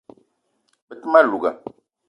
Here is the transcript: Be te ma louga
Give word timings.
Be 0.87 0.93
te 1.01 1.05
ma 1.11 1.19
louga 1.29 1.51